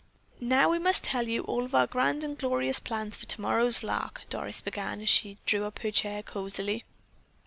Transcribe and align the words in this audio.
"Now, 0.39 0.67
we 0.71 0.79
must 0.79 1.03
tell 1.03 1.27
you 1.27 1.43
all 1.43 1.63
of 1.63 1.75
our 1.75 1.85
grand 1.85 2.23
and 2.23 2.35
glorious 2.35 2.79
plans 2.79 3.15
for 3.17 3.27
tomorrow's 3.27 3.83
lark," 3.83 4.25
Doris 4.31 4.59
began 4.59 4.99
as 4.99 5.09
she 5.09 5.37
drew 5.45 5.61
her 5.61 5.91
chair 5.91 6.17
up 6.21 6.25
cosily. 6.25 6.85